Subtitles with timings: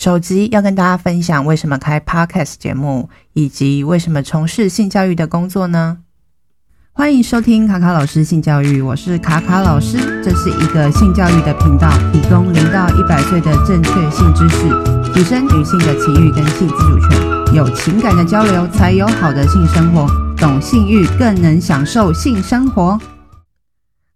[0.00, 5.98] 首集要跟大家分享为什么开 Podcast 节目，以及为什么从事性教育的工作呢？
[6.92, 20.06] 欢迎收听卡卡老师性教育，我是卡卡老师，这是一个性教育的频道，提供零到一百岁的正确性知识，提升女性的情欲跟性自主权，有情感的交流才有好的性生活，
[20.38, 22.98] 懂性欲更能享受性生活。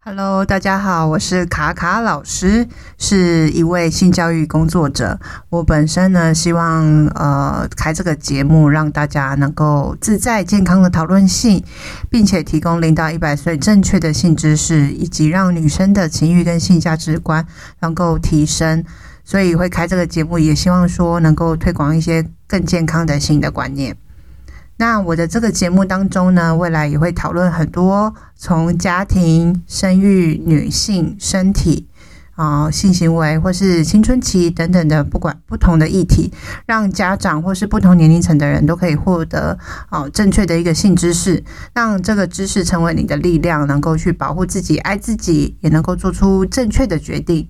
[0.07, 2.68] Hello，大家好，我是卡卡老师，
[2.98, 5.19] 是一位性教育工作者。
[5.48, 6.84] 我本身呢，希望
[7.14, 11.65] 呃开这个节目，让大家能够自在健康的讨论性，
[12.10, 17.46] 并且提供零到一百岁正确的性知识，以及让女生的情欲跟性价值观
[17.80, 18.84] 能够提升。
[19.24, 23.96] 所以会开这个节目，也希望说能够推广一些更健康的性的观念。
[24.77, 31.88] 那我的这个节目当中呢，未来也会讨论很多从家庭、生育、女性身体
[32.34, 36.32] 啊、性行为或是青春期等等的，不管不同的议题，
[36.66, 39.56] 让家长或是不同年龄层的人都可以获得
[39.88, 47.49] 啊、正确的一个性知识，让这个知识成为你的力量，能够去保护自己、爱自己，也能够做出正确的决定。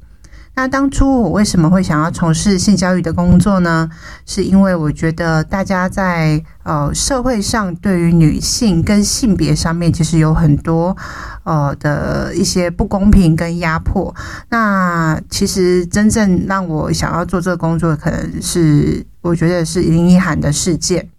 [0.57, 3.91] 那当初我为什么会想要从事性教育的工作呢？
[4.25, 10.97] 是因为我觉得大家在呃社会上对于女性跟性别上面其实有很多
[11.43, 14.15] 呃的一些不公平跟压迫。
[14.49, 21.11] 那其实真正让我想要做这个工作，可能是我觉得是林一涵的事件。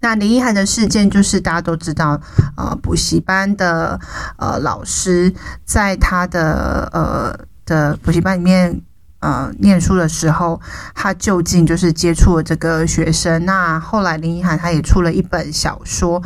[0.00, 2.20] 那林一涵的事件就是大家都知道，
[2.56, 3.98] 呃，补习班的
[4.36, 7.47] 呃老师在他的呃。
[7.68, 8.80] 的补习班里面，
[9.20, 10.58] 呃，念书的时候，
[10.94, 13.44] 他就近就是接触了这个学生。
[13.44, 16.22] 那后来林奕含他也出了一本小说，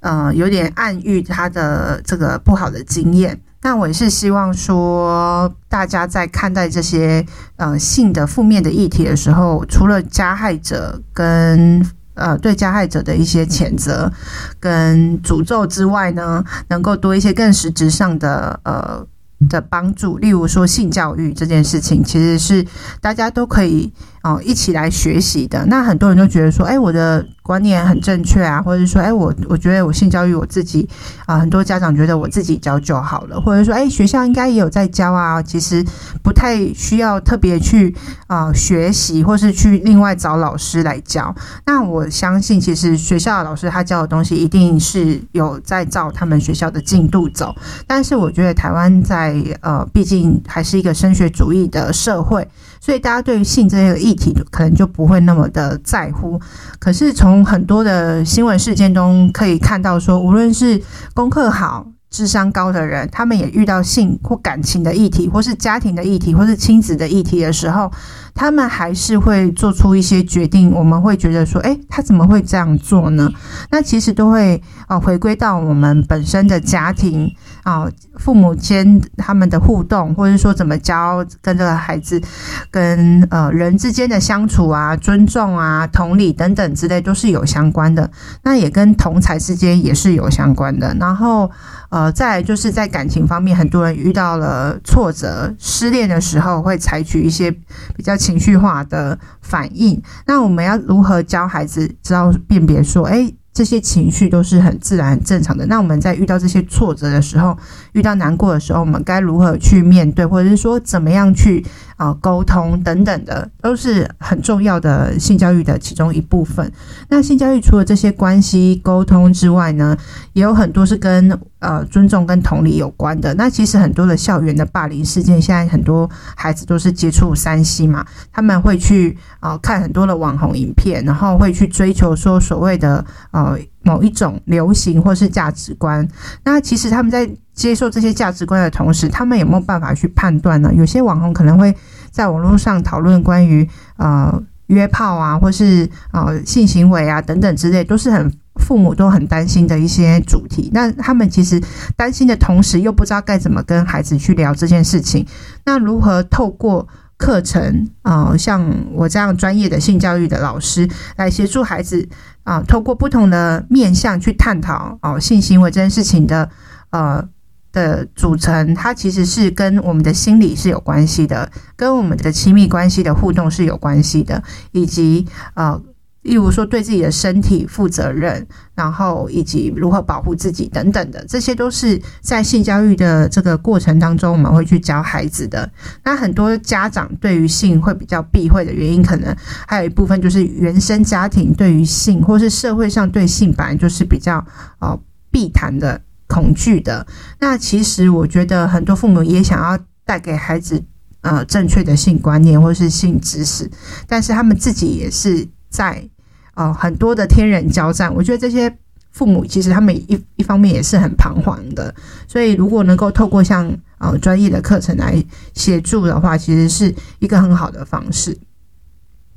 [0.00, 3.38] 呃，有点暗喻他的这个不好的经验。
[3.62, 7.26] 那我也是希望说，大家在看待这些
[7.56, 14.12] 呃性的负面的议题的时候，除了加害者跟呃对加害者的一些谴责
[14.60, 19.06] 跟诅咒之外呢，能够多一些更实质上的呃。
[19.48, 22.64] 的帮助，例如说性教育这件事情，其实是
[23.00, 23.92] 大家都可以
[24.24, 25.64] 哦一起来学习的。
[25.66, 27.24] 那很多人都觉得说，哎，我的。
[27.44, 30.88] 观念很正确啊，或者是说，哎，我我觉得我性教育我自己
[31.26, 35.84] 啊，很多家长觉得我自己教就好了，或者说，哎，学校应该也有在教啊，其实
[36.22, 37.94] 不太需要特别去
[38.28, 41.34] 啊学习，或是去另外找老师来教。
[41.66, 47.54] 那我相信，其实学校的老师他教的东西一定是有在照他们学校的进度走。
[47.86, 52.48] 但是我觉得台湾在呃，毕竟还是一个升学主义的社会。
[52.80, 54.13] 所以大家对于性这个议
[54.50, 56.40] 可能就不会那么的在乎，
[56.78, 60.80] 可是从很多的新闻事件中可以看到，说无论是
[61.14, 67.90] 功课好、智商高的人，他们也遇到性或感情的议题，或是家庭的议题，或是亲子的议题的时候，
[68.34, 70.72] 他们还是会做出一些决定。
[70.72, 73.30] 我们会觉得说，诶，他怎么会这样做呢？
[73.70, 77.88] 那其实都会啊回归到我们本身的家庭啊。
[78.16, 82.22] 父母间他们的互动，或者说怎么教跟这个孩子
[82.70, 88.08] 跟呃人之间的相处啊、尊重啊、同理等等之类，都是有相关的。
[88.44, 90.96] 那也跟同才之间也是有相关的。
[91.00, 91.50] 然后
[91.88, 97.50] 呃，再就是在感情方面，很多人遇到了挫折、失恋的时候，会采取一些
[97.96, 100.00] 比较情绪化的反应。
[100.26, 105.64] 那我们要如何教孩子知道辨别说，诶这些情绪都是很自然、很正常的。
[105.66, 107.56] 那我们在遇到这些挫折的时候，
[107.92, 111.64] 遇到难过的时候，我们该如何去面对，或者是说怎么样去
[111.96, 116.70] 啊沟通等等的，都是很重要的性教育的其中一部分。
[117.08, 119.96] 那性教育除了这些关系沟通之外呢，
[120.32, 123.32] 也有很多是跟呃尊重跟同理有关的。
[123.34, 136.06] 那其实很多的校园的霸凌事件，现在很多孩子都是接触三 C 嘛，他们会去啊、看很多的网红影片，然后会去追求说所谓的呃某一种流行或是价值观。
[136.42, 140.72] 那其实他们在接受这些价值观的同时，他们有没有办法去判断呢？
[140.74, 141.74] 有些网红可能会
[142.10, 150.70] 在网络上讨论关于呃约炮啊，或是呃性行为啊等等之类，都是很父母都很担心的一些主题。
[150.72, 151.62] 那他们其实
[151.96, 155.26] 担心的同时，又不知道该怎么跟孩子去聊这件事情。
[155.64, 162.08] 那如何透过课程啊、像我这样专业的性教育的老师来协助孩子
[162.42, 166.50] 啊、呃，透过不同的面向去探讨哦、呃、性行为这件事情的
[166.90, 167.28] 呃。
[167.74, 174.40] 的组成，它其实是跟我们的心理是有关系的，跟我们的亲密关系的互动是有关系的，
[174.70, 175.82] 以及呃
[176.24, 185.70] 例如说对自己的身体负责任，然后以及如何保护自己等等的，这些都是在性教育的这个过程当中，我们会去教孩子的。
[186.02, 189.36] 那很多家长对于性会比较避讳的原因，可能
[189.68, 194.42] 还有一部分就是原生家庭对于性，或是社会上对性本来就是比较
[194.80, 194.98] 呃
[195.30, 197.06] 避谈的、恐惧的。
[197.38, 200.82] 那其实我觉得很多父母也想要带给孩子
[201.20, 203.70] 呃正确的性观念或是性知识，
[204.08, 206.08] 但是他们自己也是在。
[206.54, 208.74] 呃，很多的天人交战，我觉得这些
[209.12, 211.94] 父母其实他们一一方面也是很彷徨的，
[212.26, 215.22] 所以如果能够透过像呃专业的课程来
[215.54, 218.36] 协助的话，其实是一个很好的方式。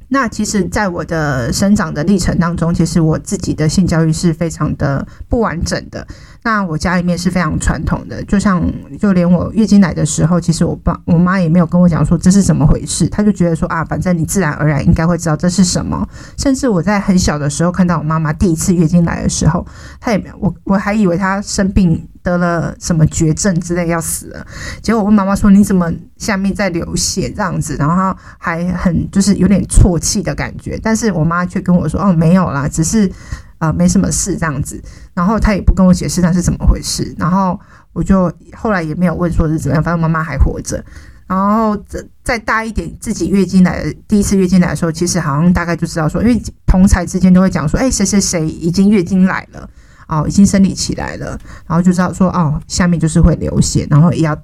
[0.09, 6.07] 那其实，在我的生长的历程当中，其实我自己的性教育是非常的不完整的。
[6.43, 8.63] 那我家里面是非常传统的，就像
[8.99, 16.07] 就连我月经来的时候，其实我爸我妈也没有跟我讲说这是怎么回事，她就觉得说啊，反正你自然而然应该会知道这是什么。
[16.37, 19.65] 甚至我在很小的时候看到我妈妈第一次月经来的时候，
[19.99, 24.45] 她也没有，我我还以为她生病得了什么绝症之类要死了。
[24.81, 27.75] 结果我问妈妈说，你怎么下面在流血这样子？
[27.77, 33.11] 然后她还很就是有点啜泣的感觉，但是我妈却跟我说哦，没有啦，只是。
[33.57, 34.81] 啊、没什么事这样子，
[35.13, 37.59] 然后他也不跟我解释那是怎么回事，然后
[37.93, 40.83] 我就后来也没有问说是怎么样，反正妈妈还活着。
[41.25, 49.69] 然后再再大一点，自己月经来第一次月经来的时候，其实好像大概就知道说，因为同才之间都会讲说，哎，谁谁谁已经月经来了，
[50.07, 51.37] 哦，已经生理期来了，
[51.67, 54.41] 然后就知道说，哦，下面就是会流血，然后也要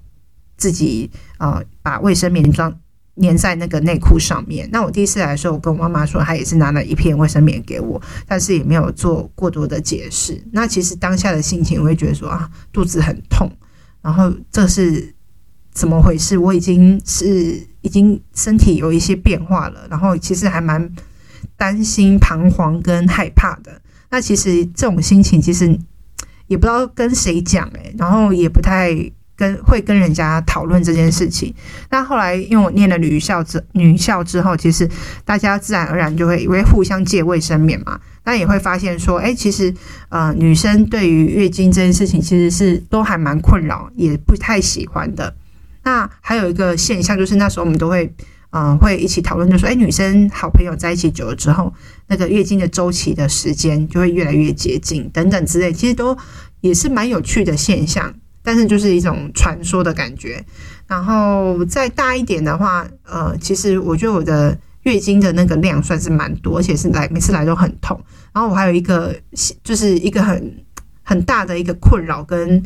[0.58, 2.74] 自己呃把卫生棉装。
[3.18, 4.68] 粘在那个内裤上面。
[4.72, 10.44] 那我第一次来的时候，我跟我妈妈说，她也是拿了一片卫生棉给我，但是也没有做过多的解释。
[10.52, 13.52] 那其实当下的心情，我会觉得说啊，肚子很痛，
[14.02, 15.14] 然后这是
[15.74, 16.38] 怎么回事？
[16.38, 20.92] 我已经是已经身体有一些变化了，然后其实还蛮
[21.56, 23.80] 担心、彷徨跟害怕的。
[24.10, 25.68] 那其实这种心情，其实
[26.48, 29.12] 也不知道跟谁讲诶，然后也不太。
[29.44, 31.54] 跟会跟人家讨论这件事情，
[31.90, 34.90] 那后来因为我念了女校之女校之后，其实
[35.26, 39.74] 大家自然而然就会因为互相借卫生棉嘛，那也会发现说，哎，其实
[40.10, 45.36] 呃女生对于月经这件事情其实是都还蛮困扰，也不太喜欢的。
[45.84, 48.14] 那还有一个现象就是那时候我们都会
[48.56, 51.74] 嗯、会一起讨论，就说，哎，女生好朋友在一起久了之后，
[52.06, 56.16] 那个月经的周期的时间就会越来越接近，等等之类，其实都
[56.62, 58.14] 也是蛮有趣的现象。
[58.44, 60.46] 但是就是一种传说的感觉，
[60.86, 68.00] 然后再大一点的话，呃，其实我觉得我的月经的那个量算是蛮多，而且是来每次来都很痛。
[68.34, 69.16] 然后我还有一个
[69.64, 70.66] 就是一个很
[71.04, 72.62] 很大的一个困扰，跟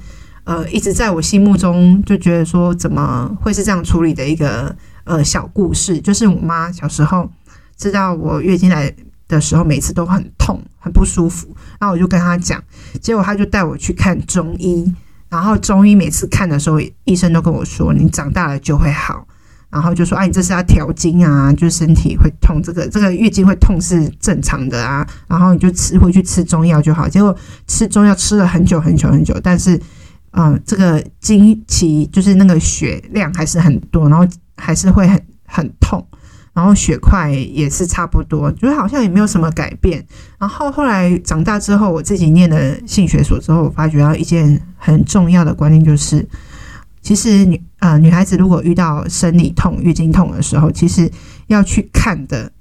[0.46, 7.30] 呃一直在我心目中就觉得说怎么会是这样处理的一个呃小故事，就是我妈小时候
[7.78, 8.92] 知道我月经来
[9.28, 12.64] 的时候，每次都很痛很不舒服，然后我就跟她讲，
[13.00, 14.92] 结果她就带我去看中医。
[15.30, 19.28] 然后中医每次看的时候，医生都跟我说：“你长大了就会好。”
[19.70, 27.10] 然后就说：“啊，你这是要调经啊，就身体会痛，这个这个月经会痛是正常的啊。”然后你就吃回去吃中药就好。
[27.10, 27.36] 结果
[27.68, 29.78] 吃中药吃了很久很久很久，但是，
[30.32, 34.26] 嗯、这个经期就是那个血量还是很多，然后
[34.56, 36.08] 还是会很很痛。
[36.58, 40.04] 然后血块也是差不多，觉得好像也没有什么改变。
[40.40, 46.28] 然后后来长大之后，我自己念了性学所之后，我发觉到一件很重要的观念，就是
[47.00, 51.08] 其实女呃女孩子如果遇到生理痛、月经痛的时候，其实
[51.46, 52.52] 要去看的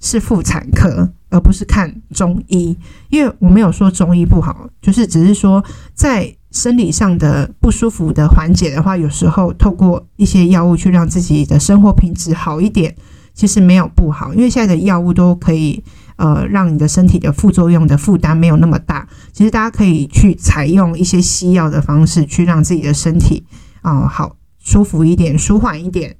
[0.00, 2.74] 是妇产科，而不是看中医。
[3.10, 12.96] 因为我没有说中医不好，就是只是说在生理上的不舒服的缓解的话，有时候透过一些药物去让自己的生活品质好一点。
[13.34, 15.82] 其实没有不好，因为现在的药物都可以，
[16.16, 19.08] 呃，让你的身体的副作用的负担没有那么大。
[19.32, 23.42] 其实大家可以去采用一些西药的方式，去让自己的身体
[23.80, 26.14] 啊、好舒服一点、舒缓一点。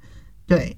[0.46, 0.76] 对。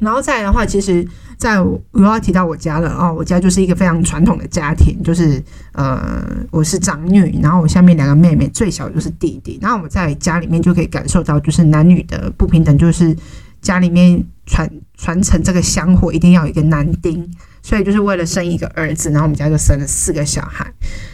[0.00, 1.06] 然后再的话，其实
[1.38, 5.42] 在我又要提到我家了、哦，我家就是一个非常传统的家庭，就是
[5.72, 9.58] 呃，我是长女，然后我下面两个妹妹，最小就是弟弟。
[9.62, 13.16] 然后我们在家里面就可以感受到，就是男女的不平等，就是。
[13.64, 17.28] 家里面传传承这个香火，一定要有一个男丁，
[17.62, 20.70] 所以就是为了生一个儿子，然后我们家就生了四个小孩。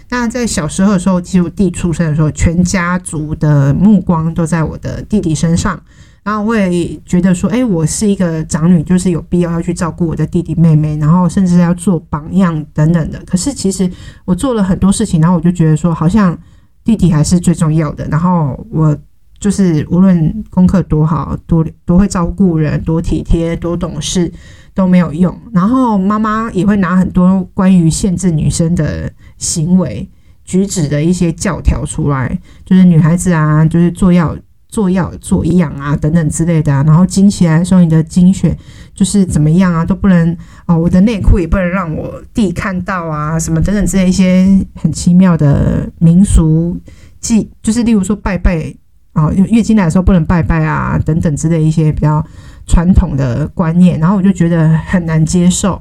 [0.09, 5.81] 那在小时候的时候，其实我弟出生的时候，全家族的目光都在我的弟弟身上，
[6.25, 13.23] 然后我也觉得说，哎，我是一个长女，就是有必要要去照顾我的弟弟妹妹，然后甚至要做榜样等等的。
[13.25, 13.89] 可是其实
[14.25, 16.37] 我做了很多事情，然后我就觉得说，好像
[16.85, 18.05] 弟弟还是最重要的。
[18.09, 18.99] 然后我。
[19.41, 24.31] 就是无论功课多好，多多会照顾人，多体贴，多懂事，
[24.75, 25.35] 都没有用。
[25.51, 30.07] 然后妈妈也会拿很多关于限制女生的行为
[30.45, 34.37] 举止的一些教条出来，就是女孩子啊，就是做要
[34.69, 36.85] 做要做一样啊，等等之类的啊。
[36.87, 38.55] 然后经期来说，你的经血
[38.95, 46.79] 就是怎么样啊，都不能哦，我的内裤也不能让我弟看到啊，什么等等之类一些很奇妙的民俗
[47.21, 48.75] 记，就是例如说拜拜。
[49.13, 52.25] 啊，月经来的时候不能拜拜啊，等等之类一些比较
[52.67, 55.81] 传统的观念，然后我就觉得很难接受。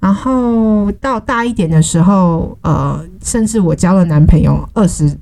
[0.00, 5.16] 然后到大一点的时候，呃，甚至我交了男朋友，二十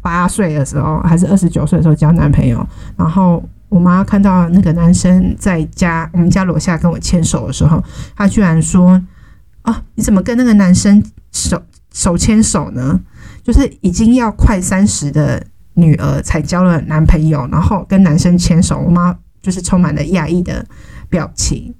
[0.00, 7.82] 八岁的时候，还是二十九岁的时候交男朋友，然后我妈看到那个男生在家我们家楼下跟我牵手的时候，
[8.14, 9.02] 她居然说
[9.62, 13.00] ：“啊，你怎么跟那个男生手手牵手呢？
[13.42, 15.42] 就是已经要快三十的。”
[15.74, 20.64] 女儿才交了男朋友，然后跟男生牵手，我妈就是充满了讶异的
[21.08, 21.74] 表情。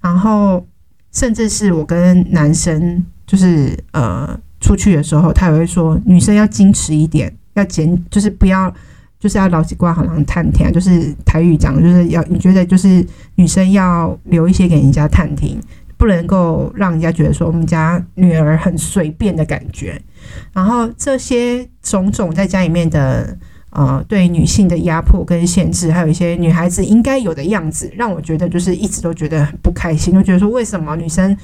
[0.00, 0.66] 然后，
[1.12, 8.72] 甚至是我跟男生就是呃出去的时候，他也会说女生要矜持一点，要减，就是不要，
[9.18, 15.58] 就是要老几挂好像探听，就是台语讲，就是要你觉得就是女生要留一些给人家探听，
[15.96, 20.00] 不能够让人家觉得说我们家女儿很随便的感觉。
[20.52, 23.36] 然后这些种种在家里面的
[23.70, 31.36] 呃，对女性的压迫跟限制，还有一些女孩子应该有的样子，让我觉得就是一直都觉得很不开心，就觉得说为什么女生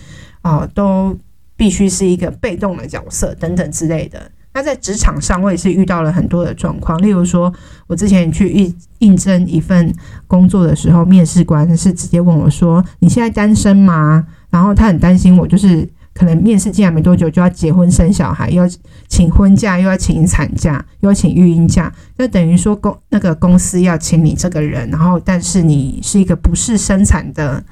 [0.43, 1.17] 啊、都
[1.57, 4.31] 必须是一个被动的角色等等之类的。
[4.55, 7.53] 那在职场上，我也是遇到了很多的状况，例如说
[7.89, 9.93] 我之前去应应征一份
[10.29, 15.89] 工作的时候，面试官是直接问我说：“你现在单身吗？”然后他很担心我就是。
[16.13, 18.69] 可能面试进来没多久就要结婚生小孩，要
[19.09, 27.63] 请婚假，又要请产假，又要请育婴假，那等于说公那个公司要请你这个人，然后但是你是一个不是生产的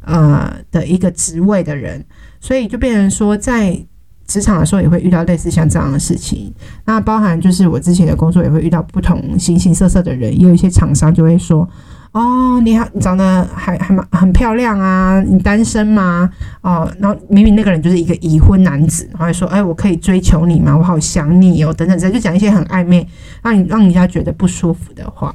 [0.00, 2.04] 呃的一个职位的人，
[2.40, 3.78] 所以就变成说在
[4.26, 6.52] 职场的时候也会遇到类似像这样的事情。
[6.86, 11.68] 那包含就是我之前的工作也会遇到不同形形色色的人，也有一些厂商就会说。
[12.14, 16.30] 哦，你好，你长得还还蛮很漂亮啊，你单身吗？
[16.60, 20.76] 哦，然后明明那个人就是一个已婚男子，然后说，哎，我可以追求你吗？
[20.76, 23.04] 我好想你哦，等等，这就讲一些很暧昧，
[23.42, 25.34] 让你让人家觉得不舒服的话。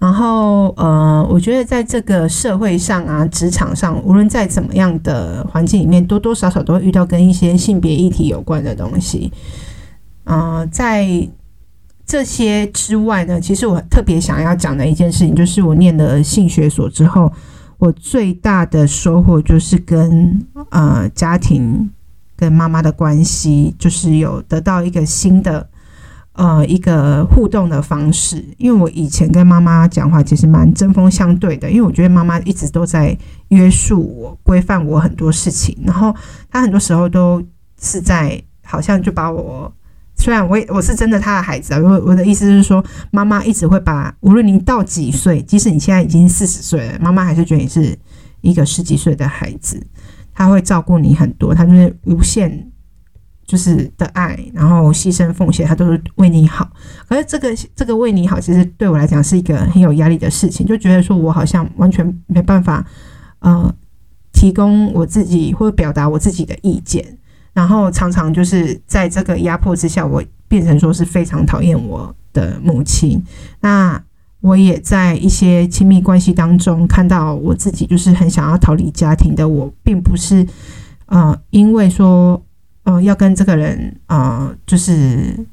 [0.00, 9.32] 然后，呃，我觉得在这个社会上啊，职场上，无论在怎么样的环境里面，多多少少都会遇到跟一些性别议题有关的东西。
[10.24, 11.28] 呃，在。
[12.10, 17.32] 这些之外呢，其实我特别想要讲的一件事情，就是我念了性学所之后，
[17.78, 21.88] 我最大的收获就是跟呃家庭
[22.36, 25.64] 跟妈妈的关系，就是有得到一个新的
[26.32, 28.44] 呃一个互动的方式。
[28.58, 33.16] 因为我以前跟妈妈讲话其实蛮针锋相对的，因为我觉得妈妈一直都在
[33.50, 36.12] 约束我、规范我很多事情，然后
[36.50, 37.40] 她很多时候都
[37.80, 39.72] 是在好像就把我。
[40.20, 47.98] 虽然我我是真的他的孩子啊，我我的意思是说，妈妈一直会把无论你到几岁，即使你现在已经四十岁了，妈妈还是觉得你是
[48.42, 49.82] 一个十几岁的孩子，
[50.34, 52.70] 他会照顾你很多，他就是无限
[53.46, 56.70] 就是的爱，然后牺牲奉献，他都是为你好。
[57.08, 62.86] 可是这个这个为你好，其实对我来讲是一个很有压力的事情，就觉得说我好像完全没办法
[63.38, 63.74] 呃
[64.32, 67.16] 提供我自己或表达我自己的意见。
[67.52, 73.22] 然后常常就是在这个压迫之下，我变成说是非常讨厌我的母亲。
[73.60, 74.00] 那
[74.40, 79.48] 我也在一些亲密关系当中看到我自己，就是很想要逃离家庭的。
[79.48, 80.46] 我并不是
[81.06, 82.42] 呃，因为说
[82.84, 85.44] 呃要跟这个人呃，就是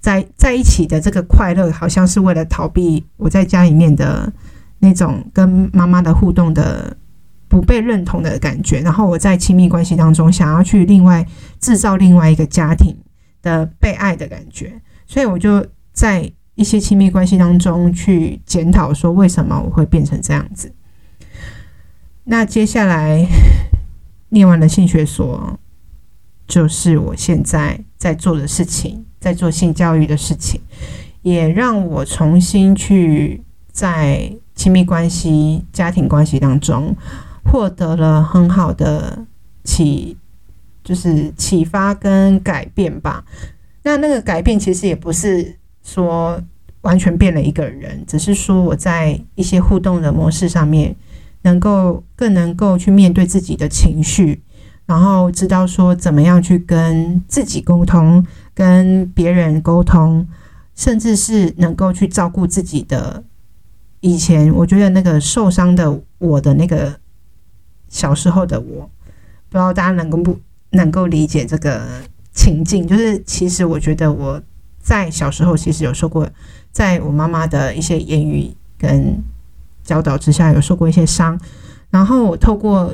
[0.00, 4.32] 在在一起的这个快乐，好像是为了逃避我在家里面的
[4.78, 6.96] 那种跟妈妈的互动的。
[7.54, 11.24] 不被认同的感觉，然后我在亲密关系当中想要去另外
[11.60, 12.92] 制造另外一个家庭
[13.42, 14.72] 的被爱的感觉，
[15.06, 20.74] 所以我就在一些亲密关系当中去检讨说，为什么我会变成这样子。
[22.24, 23.24] 那接下来
[24.30, 25.56] 念完了性学所，
[26.48, 30.60] 就是我现在在做的事情，在做性教育的事情，
[31.22, 36.96] 也让我重新去在亲密关系、家庭关系当中。
[37.44, 39.24] 获得了很好的
[39.62, 40.16] 启，
[40.82, 43.24] 就是启发跟改变吧。
[43.82, 46.42] 那那个改变其实也不是说
[46.80, 50.96] 完全变了一个人，只是说我在一些互动的模式上面，
[51.42, 54.42] 能够更能够去面对自己的情绪，
[54.86, 60.26] 然后知道说怎么样去跟自己沟通，跟别人沟通，
[60.74, 63.22] 甚至是能够去照顾自己的
[64.00, 66.98] 以前，我觉得那个受伤的我的那个。
[67.94, 68.90] 小时候的我，
[69.48, 70.36] 不知道大家能够不
[70.70, 71.80] 能够理解这个
[72.32, 72.84] 情境？
[72.84, 74.42] 就是其实我觉得我
[74.80, 76.28] 在小时候其实有受过，
[76.72, 79.22] 在我妈妈的一些言语跟
[79.84, 81.40] 教导之下，有受过一些伤，
[81.90, 82.92] 然后我透过。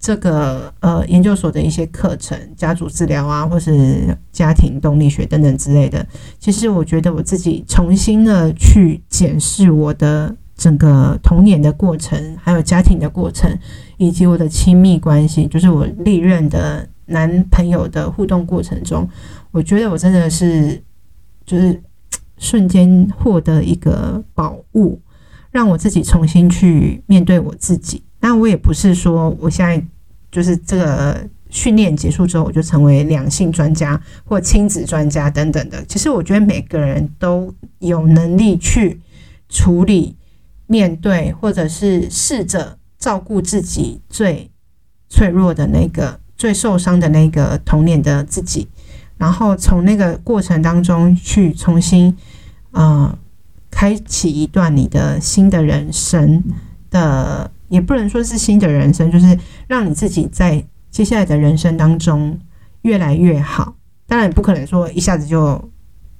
[0.00, 6.06] 这个呃，研究所的一些课程，家族治疗啊，或是家庭动力学等等之类的。
[6.38, 13.50] 其实我觉得我自己重新的去检视我的整个童年的过程，还有家庭的过程，
[13.96, 19.08] 以及我的亲密关系，就是我历任的男朋友的互动过程中，
[19.50, 20.82] 我觉得我真的是
[21.44, 21.82] 就是
[22.38, 25.00] 瞬间获得一个宝物，
[25.50, 28.02] 让我自己重新去面对我自己。
[28.20, 29.84] 那我也不是说我现在。
[30.34, 31.16] 就是这个
[31.48, 35.80] 训练结束之后，我就成为两性专家或亲子专家等等的。
[35.84, 39.00] 其实我觉得每个人都有能力去
[39.48, 40.16] 处理、
[40.66, 44.50] 面对，或者是试着照顾自己最
[45.08, 48.68] 脆弱的那个、最受伤的那个童年的自己，
[49.16, 52.16] 然后从那个过程当中去重新，
[52.72, 53.18] 呃，
[53.70, 56.42] 开启一段你的新的人生
[56.90, 57.50] 的。
[57.70, 62.38] 也不能说是新的人生，就是让你自己在接下来的人生当中
[62.82, 63.74] 越来越好。
[64.06, 65.70] 当然，不可能说一下子就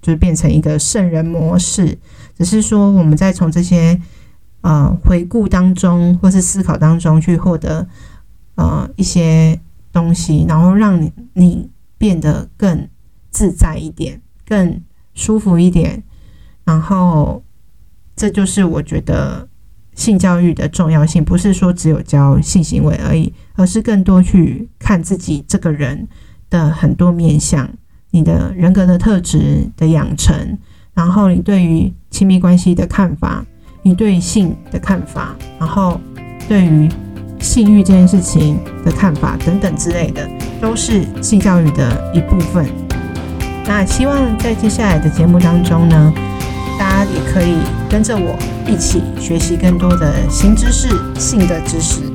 [0.02, 1.96] 就变成一个圣人模式，
[2.36, 4.00] 只是说我们在从这些
[4.64, 7.86] 呃回顾当中或是思考当中去获得
[8.56, 9.60] 呃一些
[9.92, 12.88] 东西，然后让你你变得更
[13.30, 14.82] 自在一点，更
[15.14, 16.02] 舒服一点。
[16.64, 17.42] 然后，
[18.16, 19.46] 这就是我觉得。
[19.96, 26.08] 性教育的重要性不是说只有教性行为而已，而是更多去看自己这个人
[26.50, 27.70] 的很多面相，
[28.10, 30.58] 你的人格的特质的养成，
[30.94, 33.46] 然后你对于亲密关系的看法，
[33.86, 36.00] 你对性的看法，然后
[36.48, 36.88] 对于
[37.38, 40.26] 性欲这件事情的看法等等之类的，
[40.58, 42.64] 都是性教育的一部分。
[43.66, 46.12] 那希望在接下来的节目当中呢，
[46.78, 47.58] 大家也可以
[47.90, 48.34] 跟着我
[48.66, 50.88] 一起学习更多的新知识、
[51.20, 52.13] 性的知识。